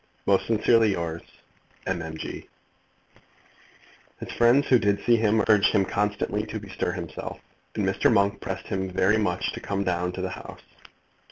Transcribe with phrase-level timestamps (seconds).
[0.25, 1.21] Most sincerely yours,
[1.85, 2.01] M.
[2.01, 2.17] M.
[2.17, 2.49] G.
[4.19, 7.39] His friends who did see him urged him constantly to bestir himself,
[7.75, 8.11] and Mr.
[8.11, 10.63] Monk pressed him very much to come down to the House.